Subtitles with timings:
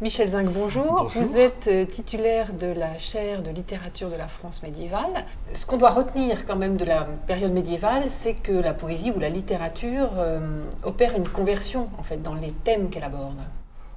[0.00, 1.06] Michel Zinc, bonjour.
[1.14, 5.24] Vous êtes euh, titulaire de la chaire de littérature de la France médiévale.
[5.52, 9.20] Ce qu'on doit retenir quand même de la période médiévale, c'est que la poésie ou
[9.20, 10.40] la littérature euh,
[10.82, 13.38] opère une conversion en fait dans les thèmes qu'elle aborde.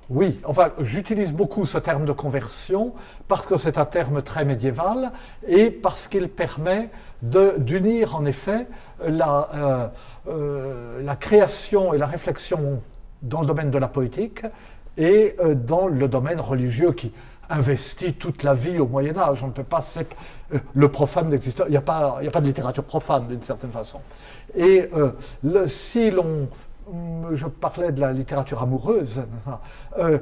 [0.09, 2.93] Oui, enfin, j'utilise beaucoup ce terme de conversion
[3.27, 5.11] parce que c'est un terme très médiéval
[5.47, 6.89] et parce qu'il permet
[7.21, 8.68] d'unir en effet
[9.05, 9.87] la, euh,
[10.29, 12.82] euh, la, création et la réflexion
[13.21, 14.43] dans le domaine de la poétique
[14.97, 17.11] et euh, dans le domaine religieux qui
[17.50, 19.42] investit toute la vie au Moyen Âge.
[19.42, 19.83] On ne peut pas...
[20.74, 24.00] Le profane n'existe Il n'y a, pas, a pas de littérature profane d'une certaine façon.
[24.54, 24.89] Et
[25.43, 26.50] le, si l'on
[27.33, 29.24] je parlais de la littérature amoureuse,
[29.97, 30.19] euh,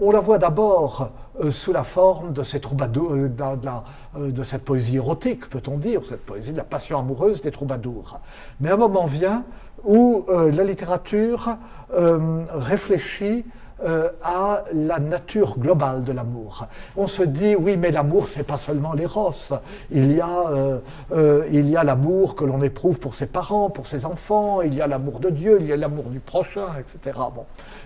[0.00, 1.10] on la voit d'abord
[1.40, 6.24] euh, sous la forme de, ces troubadours, euh, de, cette poésie érotique, peut-on dire, cette
[6.24, 8.20] poésie de la passion amoureuse des troubadours.
[8.60, 9.44] Mais un moment vient
[9.84, 11.56] où la littérature
[12.50, 13.44] réfléchit
[13.84, 16.66] euh, à la nature globale de l'amour.
[16.96, 19.32] On se dit, oui, mais l'amour, c'est pas seulement l'éros.
[19.92, 20.78] Il y a, euh,
[21.12, 24.74] euh, il y a l'amour que l'on éprouve pour ses parents, pour ses enfants, il
[24.74, 27.16] y a l'amour de Dieu, il y a l'amour du prochain, etc.
[27.34, 27.44] Bon.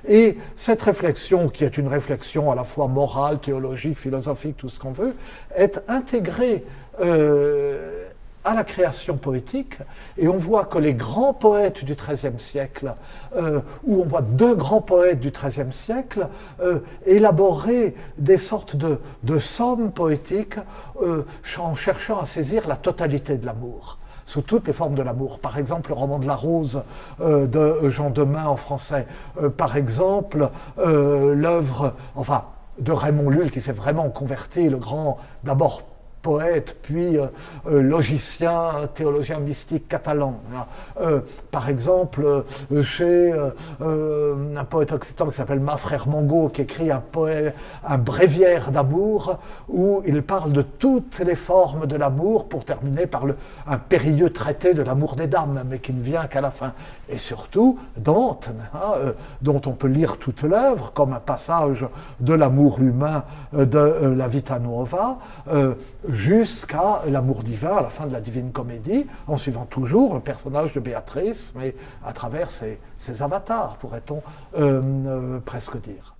[0.08, 4.80] Et cette réflexion, qui est une réflexion à la fois morale, théologique, philosophique, tout ce
[4.80, 5.14] qu'on veut,
[5.54, 6.64] est intégrée
[8.54, 9.78] la création poétique,
[10.18, 12.94] et on voit que les grands poètes du XIIIe siècle,
[13.36, 16.28] euh, où on voit deux grands poètes du XIIIe siècle,
[16.60, 20.56] euh, élaborer des sortes de, de sommes poétiques
[21.02, 21.24] euh,
[21.58, 25.40] en cherchant à saisir la totalité de l'amour sous toutes les formes de l'amour.
[25.40, 26.84] Par exemple, le roman de la Rose
[27.18, 29.06] de Jean Demain en français.
[29.56, 32.44] par exemple, l'œuvre, enfin,
[32.78, 35.82] de Raymond Lull qui s'est vraiment converti, le grand, d'abord
[36.22, 37.26] poète, puis euh,
[37.66, 40.40] euh, logicien, théologien mystique catalan.
[41.00, 41.20] Euh,
[41.50, 42.44] par exemple,
[42.82, 43.34] chez
[43.82, 47.52] un poète occitan qui s'appelle Ma Frère Mongo, qui écrit un poème,
[47.84, 49.38] un bréviaire d'amour,
[49.68, 53.24] où il parle de toutes les formes de l'amour, pour terminer par
[53.66, 56.72] un périlleux traité de l'amour des dames, mais qui ne vient qu'à la fin.
[57.08, 61.84] Et surtout, Dante, hein, dont on peut lire toute l'œuvre comme un passage
[62.20, 65.18] de l'amour humain de la Vita Nuova,
[66.12, 70.74] jusqu'à l'amour divin, à la fin de la Divine Comédie, en suivant toujours le personnage
[70.74, 71.74] de Béatrice, mais
[72.04, 72.78] à travers ses,
[73.22, 74.22] avatars, pourrait-on
[74.56, 76.14] euh, euh, presque dire.